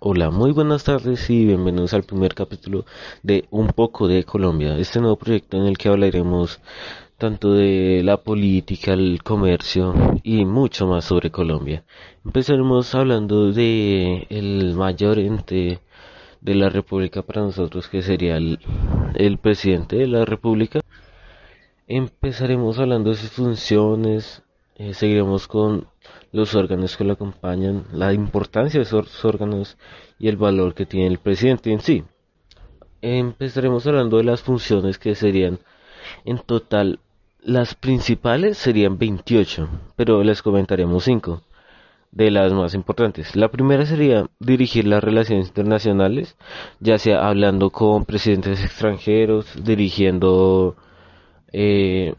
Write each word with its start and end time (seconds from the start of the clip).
Hola, 0.00 0.30
muy 0.30 0.52
buenas 0.52 0.84
tardes 0.84 1.28
y 1.28 1.44
bienvenidos 1.44 1.92
al 1.92 2.04
primer 2.04 2.32
capítulo 2.36 2.84
de 3.24 3.46
Un 3.50 3.66
poco 3.66 4.06
de 4.06 4.22
Colombia, 4.22 4.78
este 4.78 5.00
nuevo 5.00 5.16
proyecto 5.16 5.56
en 5.56 5.64
el 5.64 5.76
que 5.76 5.88
hablaremos 5.88 6.60
tanto 7.16 7.54
de 7.54 8.02
la 8.04 8.18
política, 8.18 8.92
el 8.92 9.20
comercio 9.24 9.92
y 10.22 10.44
mucho 10.44 10.86
más 10.86 11.04
sobre 11.04 11.32
Colombia. 11.32 11.82
Empezaremos 12.24 12.94
hablando 12.94 13.50
de 13.50 14.28
el 14.30 14.74
mayor 14.76 15.18
ente 15.18 15.80
de 16.42 16.54
la 16.54 16.68
República 16.68 17.22
para 17.22 17.42
nosotros 17.42 17.88
que 17.88 18.02
sería 18.02 18.36
el, 18.36 18.60
el 19.16 19.38
presidente 19.38 19.96
de 19.96 20.06
la 20.06 20.24
República. 20.24 20.80
Empezaremos 21.88 22.78
hablando 22.78 23.10
de 23.10 23.16
sus 23.16 23.30
funciones, 23.30 24.44
eh, 24.78 24.94
seguiremos 24.94 25.46
con 25.48 25.88
los 26.32 26.54
órganos 26.54 26.96
que 26.96 27.04
lo 27.04 27.12
acompañan, 27.12 27.84
la 27.92 28.12
importancia 28.12 28.78
de 28.78 28.84
esos 28.84 29.24
órganos 29.24 29.76
y 30.18 30.28
el 30.28 30.36
valor 30.36 30.74
que 30.74 30.86
tiene 30.86 31.08
el 31.08 31.18
presidente 31.18 31.70
en 31.72 31.80
sí. 31.80 32.04
Empezaremos 33.02 33.86
hablando 33.86 34.16
de 34.16 34.24
las 34.24 34.42
funciones 34.42 34.98
que 34.98 35.14
serían 35.14 35.58
en 36.24 36.38
total 36.38 37.00
las 37.42 37.74
principales 37.74 38.58
serían 38.58 38.98
28, 38.98 39.68
pero 39.96 40.22
les 40.22 40.42
comentaremos 40.42 41.04
5 41.04 41.42
de 42.10 42.30
las 42.30 42.52
más 42.52 42.74
importantes. 42.74 43.36
La 43.36 43.48
primera 43.48 43.86
sería 43.86 44.26
dirigir 44.40 44.86
las 44.86 45.02
relaciones 45.04 45.48
internacionales, 45.48 46.36
ya 46.80 46.98
sea 46.98 47.28
hablando 47.28 47.70
con 47.70 48.04
presidentes 48.04 48.62
extranjeros, 48.64 49.46
dirigiendo 49.64 50.76
eh, 51.52 52.14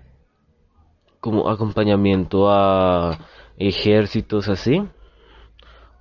como 1.20 1.50
acompañamiento 1.50 2.50
a 2.50 3.18
ejércitos 3.58 4.48
así 4.48 4.84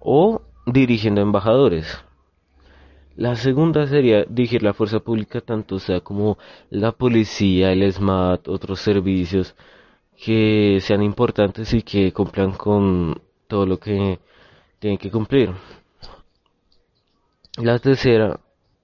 o 0.01 0.43
dirigiendo 0.67 1.21
embajadores. 1.21 2.05
La 3.17 3.35
segunda 3.35 3.87
sería 3.89 4.25
dirigir 4.29 4.63
la 4.63 4.75
fuerza 4.75 5.01
pública, 5.01 5.41
tanto 5.41 5.81
sea 5.81 6.01
como 6.01 6.39
la 6.71 6.93
policía, 6.93 7.73
el 7.73 7.93
SMAT, 7.93 8.47
otros 8.47 8.81
servicios 8.81 9.57
que 10.25 10.79
sean 10.81 11.03
importantes 11.03 11.75
y 11.75 11.83
que 11.83 12.13
cumplan 12.13 12.53
con 12.53 13.21
todo 13.49 13.67
lo 13.67 13.79
que 13.79 14.21
tienen 14.79 14.99
que 14.99 15.11
cumplir. 15.11 15.51
La 17.57 17.81
tercera 17.81 18.39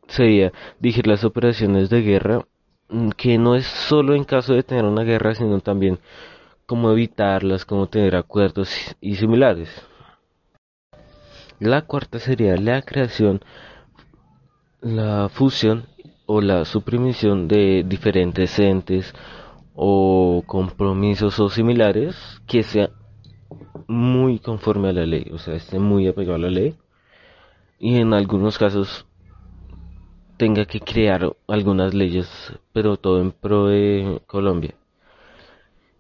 sería 0.08 0.52
dirigir 0.80 1.06
las 1.06 1.22
operaciones 1.22 1.88
de 1.88 2.02
guerra 2.02 2.44
que 3.16 3.38
no 3.38 3.54
es 3.54 3.66
solo 3.66 4.14
en 4.14 4.24
caso 4.24 4.54
de 4.54 4.62
tener 4.62 4.84
una 4.84 5.02
guerra, 5.02 5.34
sino 5.34 5.60
también 5.60 5.98
cómo 6.66 6.90
evitarlas, 6.90 7.64
cómo 7.64 7.88
tener 7.88 8.16
acuerdos 8.16 8.70
y 9.00 9.16
similares. 9.16 9.70
La 11.60 11.82
cuarta 11.82 12.18
sería 12.18 12.56
la 12.56 12.82
creación, 12.82 13.40
la 14.80 15.28
fusión 15.28 15.86
o 16.26 16.40
la 16.40 16.64
suprimición 16.64 17.48
de 17.48 17.84
diferentes 17.86 18.58
entes 18.58 19.14
o 19.74 20.42
compromisos 20.46 21.38
o 21.40 21.48
similares 21.48 22.16
que 22.46 22.62
sea 22.62 22.90
muy 23.86 24.38
conforme 24.38 24.88
a 24.88 24.92
la 24.92 25.06
ley, 25.06 25.30
o 25.32 25.38
sea, 25.38 25.54
esté 25.54 25.78
muy 25.78 26.08
apegado 26.08 26.36
a 26.36 26.38
la 26.38 26.50
ley 26.50 26.76
y 27.78 27.96
en 27.96 28.14
algunos 28.14 28.58
casos 28.58 29.06
tenga 30.36 30.64
que 30.66 30.80
crear 30.80 31.34
algunas 31.46 31.94
leyes, 31.94 32.28
pero 32.72 32.96
todo 32.96 33.20
en 33.20 33.32
pro 33.32 33.66
de 33.66 34.20
Colombia. 34.26 34.74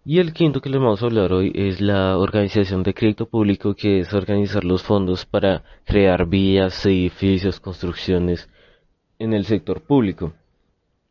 Y 0.06 0.18
el 0.18 0.34
quinto 0.34 0.60
que 0.60 0.68
les 0.68 0.80
vamos 0.80 1.02
a 1.02 1.06
hablar 1.06 1.32
hoy 1.32 1.50
es 1.54 1.80
la 1.80 2.18
organización 2.18 2.82
de 2.82 2.92
crédito 2.92 3.26
público, 3.26 3.74
que 3.74 4.00
es 4.00 4.12
organizar 4.12 4.62
los 4.62 4.82
fondos 4.82 5.24
para 5.24 5.62
crear 5.84 6.26
vías, 6.26 6.84
edificios, 6.84 7.58
construcciones 7.58 8.50
en 9.18 9.32
el 9.32 9.46
sector 9.46 9.80
público, 9.80 10.34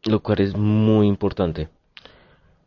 lo 0.03 0.19
cual 0.19 0.41
es 0.41 0.55
muy 0.55 1.07
importante. 1.07 1.69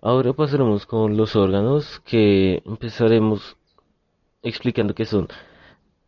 Ahora 0.02 0.32
pasaremos 0.32 0.84
con 0.84 1.16
los 1.16 1.36
órganos 1.36 2.00
que 2.00 2.62
empezaremos 2.64 3.56
explicando 4.42 4.94
qué 4.94 5.04
son 5.04 5.28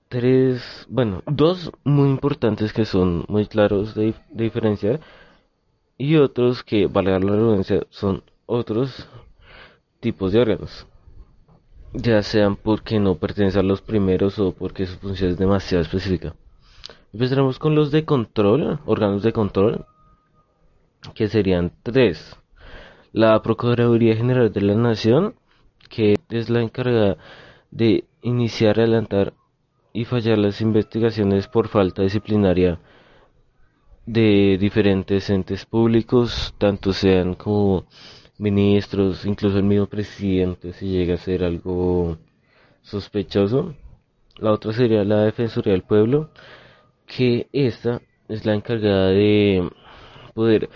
tres, 0.08 0.86
bueno, 0.88 1.22
dos 1.26 1.70
muy 1.84 2.08
importantes 2.08 2.72
que 2.72 2.84
son 2.84 3.24
muy 3.28 3.46
claros 3.46 3.94
de, 3.94 4.14
diferenciar 4.30 5.00
y 5.96 6.16
otros 6.16 6.62
que, 6.62 6.86
valga 6.86 7.18
la 7.18 7.32
redundancia, 7.32 7.86
son 7.90 8.22
otros 8.46 9.08
tipos 10.00 10.32
de 10.32 10.40
órganos. 10.40 10.86
Ya 11.92 12.22
sean 12.22 12.56
porque 12.56 13.00
no 13.00 13.16
pertenecen 13.16 13.60
a 13.60 13.68
los 13.68 13.82
primeros 13.82 14.38
o 14.38 14.52
porque 14.52 14.86
su 14.86 14.98
función 14.98 15.30
es 15.30 15.38
demasiado 15.38 15.82
específica. 15.82 16.34
Empezaremos 17.12 17.58
con 17.58 17.74
los 17.74 17.90
de 17.90 18.04
control, 18.04 18.78
órganos 18.84 19.22
de 19.22 19.32
control, 19.32 19.86
que 21.14 21.28
serían 21.28 21.72
tres. 21.82 22.36
La 23.12 23.40
Procuraduría 23.42 24.14
General 24.14 24.52
de 24.52 24.60
la 24.60 24.74
Nación, 24.74 25.34
que 25.88 26.16
es 26.28 26.50
la 26.50 26.60
encargada 26.60 27.16
de 27.70 28.04
iniciar, 28.22 28.78
adelantar 28.78 29.32
y 29.98 30.04
fallar 30.04 30.38
las 30.38 30.60
investigaciones 30.60 31.48
por 31.48 31.66
falta 31.66 32.02
disciplinaria 32.02 32.78
de 34.06 34.56
diferentes 34.56 35.28
entes 35.28 35.66
públicos, 35.66 36.54
tanto 36.56 36.92
sean 36.92 37.34
como 37.34 37.84
ministros, 38.38 39.26
incluso 39.26 39.58
el 39.58 39.64
mismo 39.64 39.86
presidente, 39.86 40.72
si 40.72 40.86
llega 40.86 41.14
a 41.14 41.16
ser 41.16 41.42
algo 41.42 42.16
sospechoso. 42.80 43.74
La 44.36 44.52
otra 44.52 44.72
sería 44.72 45.02
la 45.02 45.22
Defensoría 45.22 45.72
del 45.72 45.82
Pueblo, 45.82 46.30
que 47.04 47.48
esta 47.52 48.00
es 48.28 48.46
la 48.46 48.54
encargada 48.54 49.08
de 49.08 49.68
poder 50.32 50.70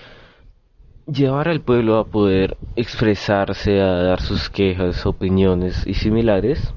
llevar 1.06 1.46
al 1.46 1.60
pueblo 1.60 1.98
a 1.98 2.06
poder 2.06 2.56
expresarse, 2.74 3.80
a 3.80 4.02
dar 4.02 4.20
sus 4.20 4.50
quejas, 4.50 5.06
opiniones 5.06 5.86
y 5.86 5.94
similares 5.94 6.74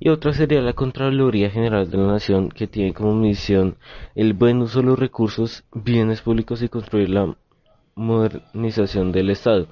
y 0.00 0.10
otra 0.10 0.32
sería 0.32 0.60
la 0.60 0.74
Contraloría 0.74 1.50
General 1.50 1.90
de 1.90 1.98
la 1.98 2.06
Nación, 2.06 2.50
que 2.50 2.66
tiene 2.66 2.94
como 2.94 3.14
misión 3.14 3.76
el 4.14 4.32
buen 4.32 4.62
uso 4.62 4.80
de 4.80 4.86
los 4.86 4.98
recursos, 4.98 5.64
bienes 5.72 6.22
públicos 6.22 6.62
y 6.62 6.68
construir 6.68 7.10
la 7.10 7.36
modernización 7.96 9.10
del 9.10 9.30
Estado, 9.30 9.66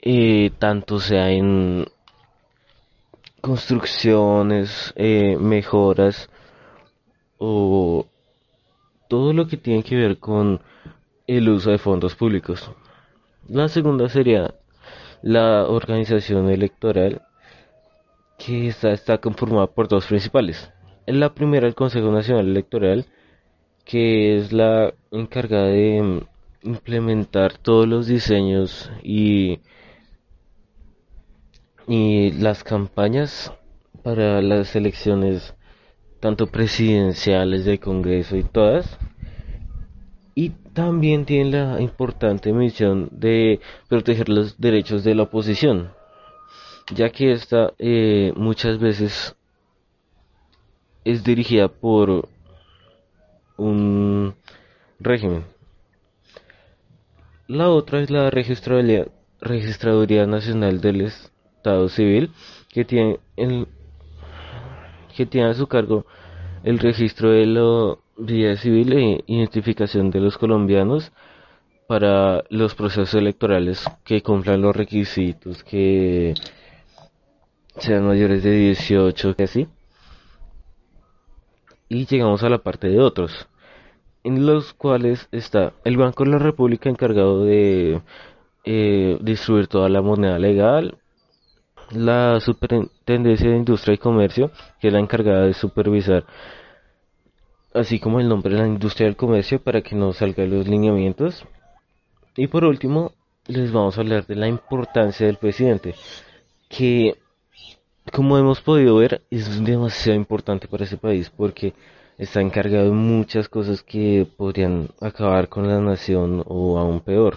eh, 0.00 0.50
tanto 0.58 0.98
sea 0.98 1.30
en 1.30 1.86
construcciones, 3.40 4.92
eh, 4.96 5.36
mejoras 5.38 6.28
o 7.38 8.06
todo 9.08 9.32
lo 9.32 9.46
que 9.46 9.56
tiene 9.56 9.82
que 9.82 9.96
ver 9.96 10.18
con 10.18 10.60
el 11.26 11.48
uso 11.48 11.70
de 11.70 11.78
fondos 11.78 12.14
públicos. 12.16 12.70
La 13.48 13.68
segunda 13.68 14.08
sería 14.08 14.54
la 15.22 15.66
organización 15.66 16.50
electoral 16.50 17.22
que 18.38 18.68
está 18.68 19.18
conformada 19.18 19.66
por 19.66 19.88
dos 19.88 20.06
principales. 20.06 20.70
La 21.06 21.34
primera, 21.34 21.66
el 21.66 21.74
Consejo 21.74 22.10
Nacional 22.10 22.48
Electoral, 22.48 23.06
que 23.84 24.36
es 24.36 24.52
la 24.52 24.94
encargada 25.10 25.66
de 25.66 26.02
mm, 26.02 26.20
implementar 26.68 27.58
todos 27.58 27.88
los 27.88 28.06
diseños 28.06 28.90
y, 29.02 29.60
las 31.88 32.64
campañas 32.64 33.52
para 34.02 34.40
las 34.40 34.74
elecciones 34.76 35.54
tanto 36.20 36.46
presidenciales 36.46 37.64
de 37.64 37.78
Congreso 37.78 38.36
y 38.36 38.44
todas. 38.44 38.98
Y 40.34 40.50
también 40.72 41.26
tiene 41.26 41.50
la 41.50 41.82
importante 41.82 42.52
misión 42.52 43.08
de 43.10 43.60
proteger 43.88 44.28
los 44.28 44.58
derechos 44.58 45.04
de 45.04 45.14
la 45.14 45.24
oposición 45.24 45.90
ya 46.94 47.10
que 47.10 47.32
esta 47.32 47.72
eh, 47.78 48.32
muchas 48.36 48.78
veces 48.78 49.36
es 51.04 51.24
dirigida 51.24 51.68
por 51.68 52.28
un 53.56 54.34
régimen. 55.00 55.44
La 57.48 57.70
otra 57.70 58.00
es 58.00 58.10
la 58.10 58.30
Registraduría, 58.30 59.06
Registraduría 59.40 60.26
Nacional 60.26 60.80
del 60.80 61.02
Estado 61.02 61.88
Civil, 61.88 62.30
que 62.68 62.84
tiene, 62.84 63.18
el, 63.36 63.66
que 65.16 65.26
tiene 65.26 65.50
a 65.50 65.54
su 65.54 65.66
cargo 65.66 66.06
el 66.64 66.78
registro 66.78 67.30
de 67.30 67.46
la 67.46 67.96
vida 68.16 68.56
civil 68.56 68.92
e 68.92 69.24
identificación 69.26 70.10
de 70.10 70.20
los 70.20 70.38
colombianos 70.38 71.12
para 71.88 72.44
los 72.48 72.74
procesos 72.74 73.14
electorales 73.14 73.84
que 74.04 74.22
cumplan 74.22 74.62
los 74.62 74.74
requisitos 74.74 75.64
que 75.64 76.34
sean 77.78 78.06
mayores 78.06 78.42
de 78.42 78.50
18, 78.50 79.36
que 79.36 79.44
así. 79.44 79.68
Y 81.88 82.06
llegamos 82.06 82.42
a 82.42 82.48
la 82.48 82.58
parte 82.58 82.88
de 82.88 83.00
otros, 83.00 83.48
en 84.24 84.46
los 84.46 84.72
cuales 84.72 85.28
está 85.32 85.74
el 85.84 85.96
Banco 85.96 86.24
de 86.24 86.30
la 86.30 86.38
República 86.38 86.88
encargado 86.88 87.44
de 87.44 88.00
eh, 88.64 89.18
distribuir 89.20 89.66
toda 89.66 89.88
la 89.88 90.02
moneda 90.02 90.38
legal, 90.38 90.98
la 91.90 92.40
Superintendencia 92.40 93.50
de 93.50 93.56
Industria 93.56 93.94
y 93.94 93.98
Comercio, 93.98 94.50
que 94.80 94.88
es 94.88 94.92
la 94.92 95.00
encargada 95.00 95.46
de 95.46 95.54
supervisar 95.54 96.24
así 97.74 97.98
como 97.98 98.20
el 98.20 98.28
nombre 98.28 98.54
de 98.54 98.60
la 98.60 98.66
industria 98.66 99.06
del 99.06 99.16
comercio 99.16 99.62
para 99.62 99.82
que 99.82 99.94
no 99.94 100.12
salgan 100.12 100.50
los 100.50 100.68
lineamientos. 100.68 101.44
Y 102.36 102.46
por 102.46 102.64
último, 102.64 103.12
les 103.46 103.72
vamos 103.72 103.96
a 103.96 104.00
hablar 104.00 104.26
de 104.26 104.36
la 104.36 104.48
importancia 104.48 105.26
del 105.26 105.36
presidente, 105.36 105.94
que 106.68 107.18
como 108.10 108.38
hemos 108.38 108.60
podido 108.60 108.96
ver 108.96 109.22
es 109.30 109.64
demasiado 109.64 110.16
importante 110.16 110.66
para 110.66 110.84
ese 110.84 110.96
país 110.96 111.30
porque 111.30 111.74
está 112.18 112.40
encargado 112.40 112.86
de 112.86 112.90
muchas 112.90 113.48
cosas 113.48 113.82
que 113.82 114.26
podrían 114.36 114.88
acabar 115.00 115.48
con 115.48 115.68
la 115.68 115.80
nación 115.80 116.42
o 116.46 116.78
aún 116.78 117.00
peor, 117.00 117.36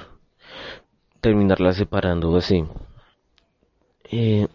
terminarla 1.21 1.73
separando 1.73 2.35
así. 2.35 2.63
Eh, 4.11 4.47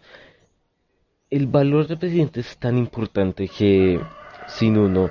el 1.29 1.47
valor 1.47 1.87
del 1.87 1.97
presidente 1.97 2.41
es 2.41 2.57
tan 2.57 2.77
importante 2.77 3.47
que 3.47 3.99
sin 4.47 4.77
uno 4.77 5.09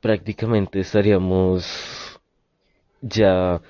prácticamente 0.00 0.80
estaríamos 0.80 2.20
ya 3.00 3.60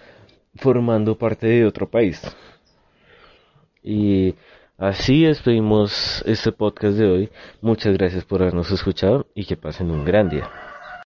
formando 0.57 1.17
parte 1.17 1.47
de 1.47 1.67
otro 1.67 1.89
país. 1.89 2.21
Y 3.83 4.35
así 4.81 5.23
despedimos 5.23 6.23
este 6.27 6.51
podcast 6.51 6.97
de 6.97 7.07
hoy. 7.07 7.31
Muchas 7.61 7.93
gracias 7.97 8.25
por 8.25 8.43
habernos 8.43 8.71
escuchado 8.73 9.27
y 9.35 9.45
que 9.45 9.57
pasen 9.57 9.91
un 9.91 10.05
gran 10.05 10.29
día. 10.29 10.51